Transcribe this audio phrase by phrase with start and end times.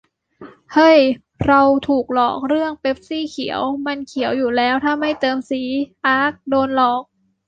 [0.73, 0.99] เฮ้ย
[1.45, 3.61] เราถูกหลอกเรืองเป็ปซี่เขียว!
[3.85, 5.61] มันเขียวอยู่แล้ว ถ้าไม่เติมสี
[6.05, 7.03] อ๊าก โดนหลอก